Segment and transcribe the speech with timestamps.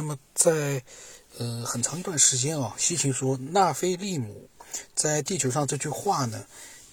[0.00, 0.82] 那么在
[1.36, 4.48] 呃很长一段时间啊，西芹说纳菲利姆
[4.94, 6.46] 在地球上这句话呢，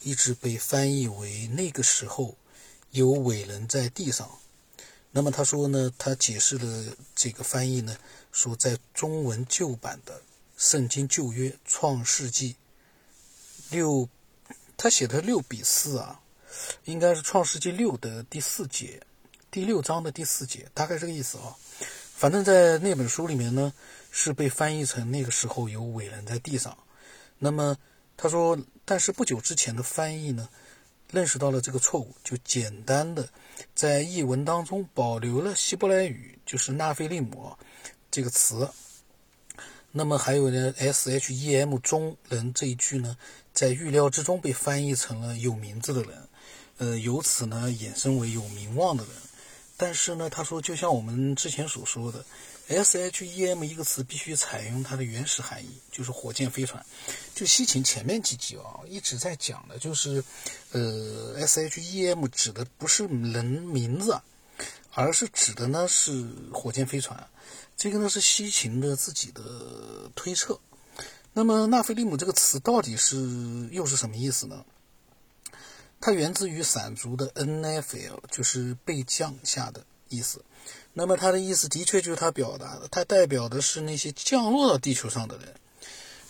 [0.04, 2.36] 一直被翻译为那个时候
[2.92, 4.30] 有伟人在地上。
[5.12, 7.98] 那么他说呢，他解释了这个翻译呢，
[8.34, 10.22] 说在中文旧版的
[10.58, 12.58] 圣经旧约创世纪
[13.70, 14.10] 六，
[14.76, 16.20] 他写的六比四啊，
[16.84, 19.02] 应该是创世纪六的第四节，
[19.50, 21.56] 第六章的第四节，大概这个意思啊。
[22.18, 23.72] 反正，在那本书里面呢，
[24.10, 26.76] 是被翻译成那个时候有伟人在地上。
[27.38, 27.78] 那么
[28.18, 30.50] 他说，但是不久之前的翻译呢，
[31.12, 33.30] 认识到了这个错误，就简单的
[33.76, 37.56] 在译文当中保留了希伯来语，就是纳菲利姆
[38.10, 38.68] 这个词。
[39.92, 43.16] 那么还有呢，S H E M 中人这一句呢，
[43.54, 46.28] 在预料之中被翻译成了有名字的人，
[46.80, 49.14] 呃，由此呢衍生为有名望的人。
[49.80, 52.26] 但是呢，他说，就像我们之前所说的
[52.68, 56.84] ，S H E M 一个词必须采用它的原始含义，就是火箭飞船。
[57.36, 60.24] 就西芹前面几集啊，一直在讲的，就是
[60.72, 64.20] 呃，S H E M 指的不是人名字，
[64.94, 67.28] 而是指的呢是火箭飞船。
[67.78, 70.60] 这个呢是西芹的自己的推测。
[71.34, 74.66] 那么纳菲利姆这个词到底是又是什么意思呢？
[76.00, 80.44] 它源自于闪族的 NFL，就是被降下的意思。
[80.94, 85.54] 那么它的意思的确就是它表达的，它代表的是那些降落到地球上的人。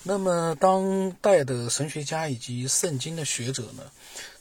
[0.04, 3.84] 那么当代的神学家以及圣经的学者呢，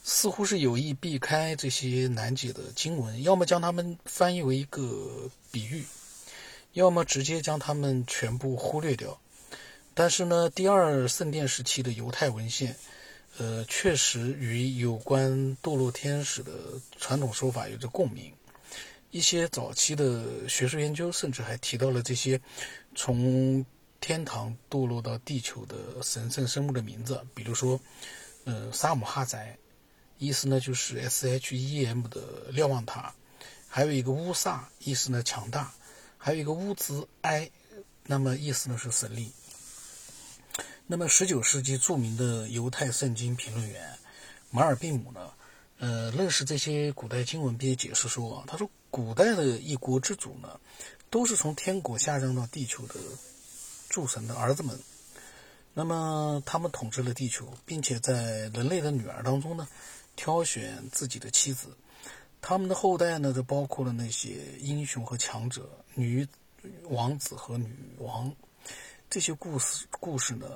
[0.05, 5.85] 似乎是有意避开这些难解的经文，要么将它们翻译为一个比喻，
[6.73, 9.19] 要么直接将它们全部忽略掉。
[9.93, 12.77] 但是呢，第二圣殿时期的犹太文献。
[13.39, 16.53] 呃，确实与有关堕落天使的
[16.99, 18.33] 传统说法有着共鸣。
[19.11, 22.41] 一些早期的学术研究甚至还提到了这些
[22.95, 23.65] 从
[24.01, 27.81] 天堂堕落到地球的神圣生物的名字，比如说，
[28.45, 29.57] 呃，沙姆哈宅，
[30.19, 33.15] 意思呢就是 S H E M 的瞭望塔；
[33.69, 35.73] 还有一个乌萨，意思呢强大；
[36.19, 37.51] 还有一个乌兹埃，
[38.05, 39.33] 那么意思呢是神力。
[40.89, 43.99] 那么，十九世纪著名的犹太圣经评论员
[44.53, 45.33] 马尔毕姆呢，
[45.81, 50.61] 呃，认识这些古代经文，并且解释说啊，他说，古代的一国之主呢，
[51.11, 52.95] 都是从天国下降到地球的
[53.89, 54.79] 诸神的儿子们。
[55.75, 59.67] 那么，他们统治了地球，并且在人类的女儿当中呢，
[60.15, 61.77] 挑选自己的妻子。
[62.41, 66.25] 他们的后代呢，就包括了那些英雄和强者、女
[66.85, 68.33] 王子和女王。
[69.11, 70.47] 这些故事，故事呢？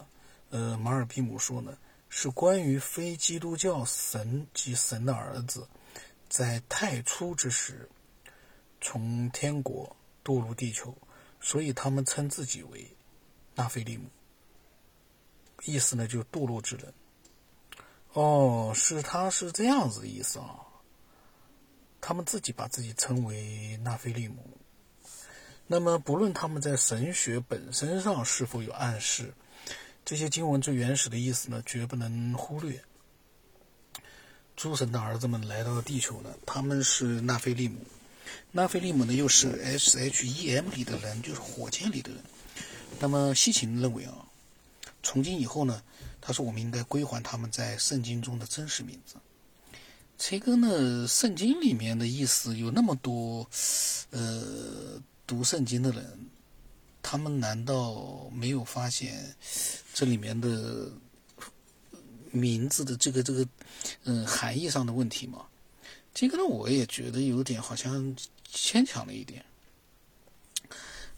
[0.51, 1.79] 呃，马尔比姆说呢，
[2.09, 5.67] 是关于非基督教神及神的儿子，
[6.29, 7.89] 在太初之时，
[8.81, 10.93] 从天国堕入地球，
[11.41, 12.85] 所以他们称自己为
[13.55, 14.11] 纳菲利姆。
[15.65, 16.93] 意思呢，就堕落之人。
[18.15, 20.67] 哦，是他是这样子意思啊。
[22.01, 24.59] 他们自己把自己称为纳菲利姆。
[25.69, 29.33] 那么，不论他们在神学本身上是否有暗示。
[30.05, 32.83] 这些经文最原始的意思呢，绝不能忽略。
[34.57, 37.79] 诸神的儿子们来到地球呢，他们是纳菲利姆，
[38.53, 42.21] 纳菲利姆呢又是 S H E M 里的人，就是火箭里的人。
[42.99, 44.27] 那么西秦认为啊，
[45.03, 45.83] 从今以后呢，
[46.21, 49.15] 他说我们应该归还他们在圣经中的真实名字。
[50.19, 53.49] 崔哥呢，圣经里面的意思有那么多，
[54.11, 56.27] 呃，读圣经的人。
[57.03, 59.35] 他们难道没有发现
[59.95, 60.91] 这里面的
[62.31, 63.47] 名字的这个这个
[64.05, 65.47] 嗯含义上的问题吗？
[66.15, 69.45] 这个呢，我也觉得有点好像牵强了一点。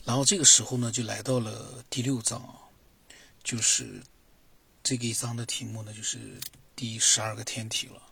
[0.04, 2.54] 然后这个时候呢，就来到了第六章啊，
[3.43, 4.03] 就是
[4.82, 6.19] 这个一章的题目呢，就是
[6.76, 8.03] 第十二个天体了。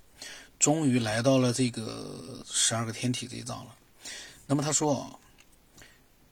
[0.58, 3.75] 终于来到了这个十二个天体这一章了。
[4.47, 5.16] 那么他说啊。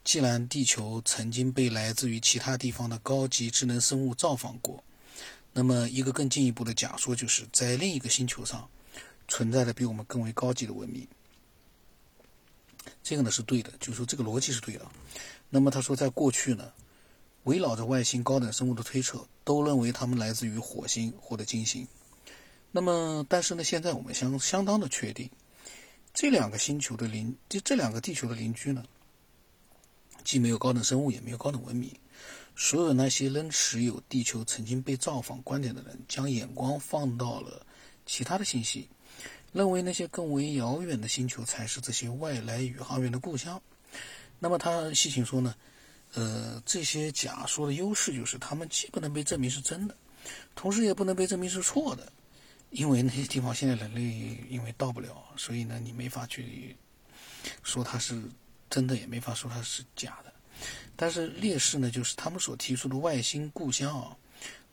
[0.09, 4.83] 既然地球曾经被来自于其他地方的高级智能生物造访过，
[5.53, 8.67] 那么一个更进一步的假说就是在另一个星球上
[9.29, 11.07] 存在的比我们更为高级的文明。
[13.03, 14.91] 这个呢是对的，就是说这个逻辑是对的。
[15.51, 16.73] 那么他说，在过去呢，
[17.43, 21.87] 围绕着外星高等生物的推测都认为它们来自于火星或者金星。
[22.73, 25.29] 那么，但是呢，现在我们相相当的确定，
[26.15, 28.83] 这两个星球的邻，就这两个地球的邻居呢。
[30.29, 31.91] 既没有高等生物，也没有高等文明。
[32.55, 37.67] 所有那些仍持有地球曾经被造访观点的人，将眼光放到了
[38.05, 38.87] 其他的信息，
[39.55, 43.59] 认为那些更为遥远的星球才是这些外来宇航员的故乡。
[44.39, 45.55] 那么他细情说呢，
[46.13, 49.97] 呃，这些假说的优势就是他们既不能被证明是真的，
[50.55, 52.13] 同时也不能被证明是错的，
[52.69, 56.77] 因为那些地方现在人类因为到不了，所以呢，你没法去
[57.63, 58.23] 说它是
[58.71, 60.33] 真的，也没法说它是假的。
[60.97, 64.17] 但是劣势呢，就是他们所提出的外星故乡啊，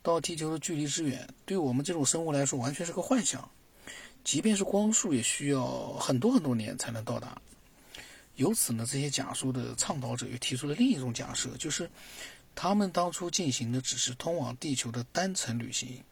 [0.01, 3.47] 到地球的距离之远，对我们这种生物来说完全是个幻想。
[4.23, 7.39] 即便是光速，也需要很多很多年才能到达。
[8.37, 11.87] 由此呢，这些假说的倡导者又提出了另一种假设，就是
[12.55, 16.03] 他们当初进行的只是通往地球的单程旅行，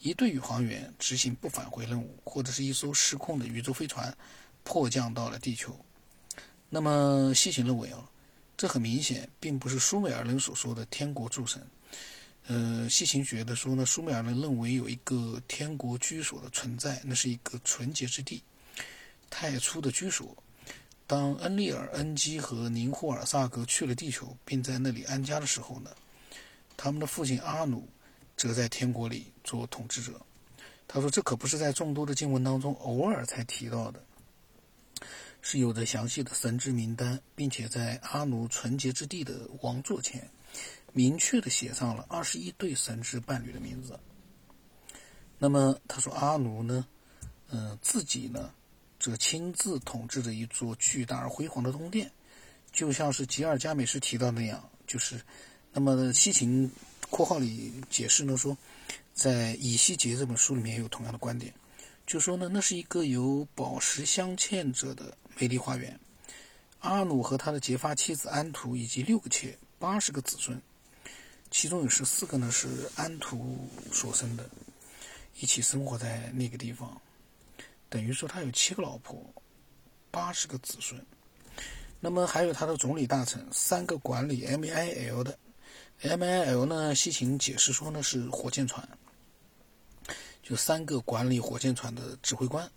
[0.00, 4.12] 一对宇航员执行不返回任务，或者是一艘失控的宇宙飞船
[4.64, 5.78] 迫降到了地球。
[6.74, 8.10] 那么西芹认为啊。
[8.56, 11.60] 这很明显，并不是苏美尔人所说的天国诸神。
[12.46, 18.40] 呃，西芹觉得说呢，苏美尔人认为有一个天国居所的存在，那是一个纯洁之地，
[19.28, 20.36] 太初的居所。
[21.04, 25.90] 当恩利尔、恩基和宁霍尔萨格去了地球，并在那里安家的时候呢，
[26.76, 27.88] 他们的父亲阿努
[28.36, 30.20] 则在天国里做统治者。
[30.86, 34.00] 他说，这可不是在众多的经文当中偶尔才提到的。
[35.46, 40.26] 是有着详细的神之名单，并且在阿努纯洁之地的王座前，
[40.94, 44.00] 明确的写上了二十一对神之伴侣的名字。
[45.38, 46.86] 那么他说阿努呢，
[47.50, 48.54] 嗯，自己呢，
[48.98, 52.10] 则亲自统治着一座巨大而辉煌的宫殿，
[52.72, 55.20] 就像是吉尔加美什提到那样，就是，
[55.74, 56.70] 那么西秦
[57.10, 58.56] 括号里解释呢说，
[59.12, 61.52] 在以西结这本书里面也有同样的观点。
[62.06, 65.98] 就说呢，那是一个由宝石镶嵌着的美丽花园。
[66.80, 70.60] 阿努和他的结发妻子安图以及六个妾、八十个子孙，
[71.50, 73.56] 其中有十四个呢是安图
[73.90, 74.48] 所生的，
[75.40, 77.00] 一起生活在那个地方。
[77.88, 79.32] 等于说他有七个老婆，
[80.10, 81.00] 八十个子孙。
[82.00, 85.38] 那么还有他的总理大臣，三个管理 MIL 的
[86.02, 88.86] ，MIL 呢，西秦解释说呢是火箭船。
[90.42, 92.70] 就三个管理火箭船的指挥官，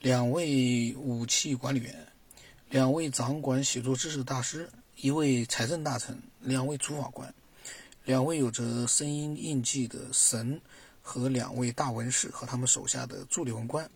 [0.00, 2.06] 两位武器管理员，
[2.70, 7.34] 两位掌管写作知识的大师，一位财政大臣，两位主法官，
[8.04, 10.60] 两位有着声音印记的神
[11.02, 13.90] 和两位大文士和他们手下的助理文官。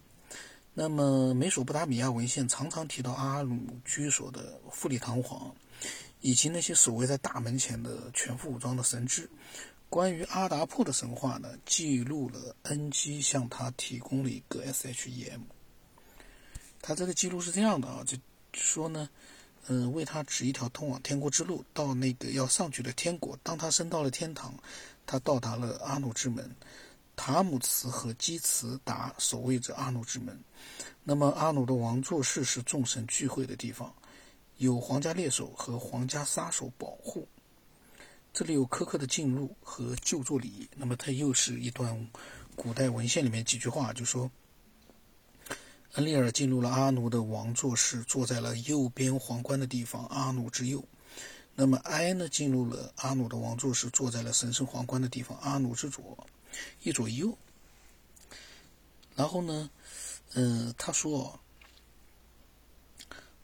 [0.74, 5.54] 那么，美索不达米亚文献常常提到阿努居所的富丽堂皇，
[6.20, 9.28] 以及那些守卫在大门前的全副武装的神祗。
[9.88, 15.42] 关于阿达铺的神话呢，记录了恩基向他提供了一个 SHEM。
[16.82, 18.19] 他这个记录是这样的啊，就
[18.52, 19.08] 说呢，
[19.69, 23.38] 嗯，为他指一条通往天国之路，到那个要上去的天国。
[23.44, 24.52] 当他升到了天堂，
[25.06, 26.55] 他到达了阿努之门，
[27.14, 30.38] 塔姆茨和基茨达守卫着阿努之门。
[31.05, 33.94] 那么阿努的王座室是众神聚会的地方，
[34.58, 37.26] 有皇家猎手和皇家杀手保护。
[38.32, 42.08] 这里有苛刻的进入和就座礼仪，那么它又是一段
[42.56, 44.31] 古代文献里面几句话，就说
[45.94, 50.82] 恩利尔进入了阿努的王座室，坐在了右边皇冠的地方，阿努之右。
[51.54, 56.26] 那么埃呢进入了阿努的王座室，坐在了神圣皇冠的地方，阿努之左，
[56.82, 57.36] 一左一右。
[59.14, 59.68] 然后呢，
[60.32, 61.38] 嗯，他说，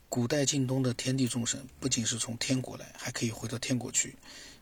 [0.08, 4.16] 古代近东的天地众神不仅是从天国来，还可以回到天国去。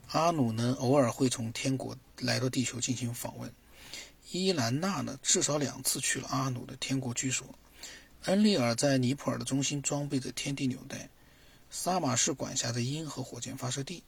[0.08, 3.52] 阿努呢，偶尔会从天国来到地球进行访问。
[4.32, 7.46] 伊兰娜呢，至少两次去了阿努的天国居所。
[8.26, 11.08] 恩利尔在尼普尔的中心装备着天地纽带。
[11.70, 14.02] 萨马士管辖着鹰和火箭发射地。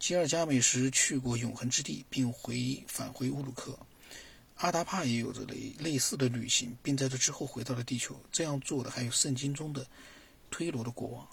[0.00, 3.78] 吉尔加美什去过永恒之地，并回返回乌鲁克。
[4.56, 8.20] 阿达帕也有着类类似的旅行，并在这之后回到了地球。
[8.32, 9.86] 这样做的还有圣经中的
[10.50, 11.28] 推罗的国王。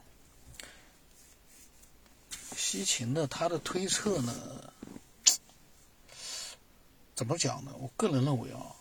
[2.56, 4.72] 西芹的他的推测呢，
[7.16, 7.72] 怎么讲呢？
[7.80, 8.76] 我个人认为啊，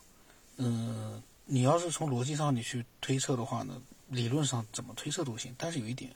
[0.56, 5.52] 嗯，你要是从逻辑上你去推测的话呢，理论上怎么推测都行。
[5.58, 6.14] 但是有一点，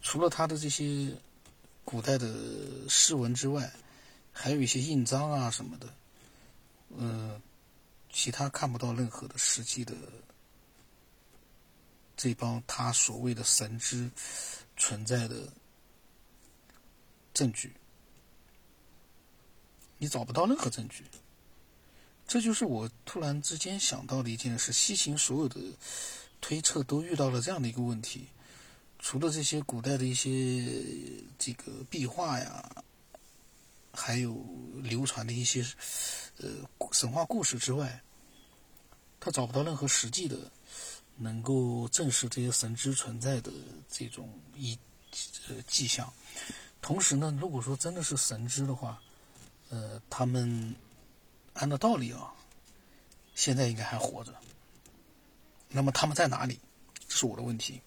[0.00, 1.14] 除了他的这些
[1.84, 3.70] 古代的诗文之外，
[4.32, 5.94] 还有一些印章啊什么的，
[6.96, 7.38] 嗯，
[8.10, 9.94] 其他看不到任何的实际的
[12.16, 14.10] 这帮他所谓的神之
[14.78, 15.52] 存在的。
[17.34, 17.70] 证据，
[19.98, 21.04] 你找不到任何证据。
[22.26, 25.60] 这就是我突然之间想到的一件事：西秦所有的
[26.40, 28.26] 推测都遇到了这样的一个问题。
[28.98, 30.72] 除了这些古代的一些
[31.38, 32.82] 这个壁画呀，
[33.92, 34.44] 还有
[34.82, 35.64] 流传的一些
[36.38, 36.48] 呃
[36.92, 38.02] 神话故事之外，
[39.20, 40.50] 他找不到任何实际的
[41.14, 43.52] 能够证实这些神之存在的
[43.88, 44.76] 这种一
[45.48, 46.12] 呃迹象。
[46.82, 49.00] 同时呢，如果说真的是神知的话，
[49.68, 50.74] 呃，他们
[51.56, 52.32] 按照道理啊，
[53.34, 54.34] 现在应该还活着。
[55.68, 56.58] 那么他们在哪里？
[57.08, 57.80] 这是我的问题。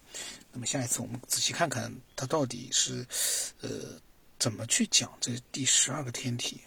[0.52, 3.06] 那么下一次我们仔细看看他到底是
[3.60, 4.00] 呃
[4.38, 6.60] 怎么去讲这第十二个天体。